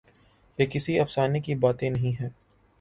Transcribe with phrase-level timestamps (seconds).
[0.59, 2.29] یہ کسی افسانے کی باتیں نہیں ہیں۔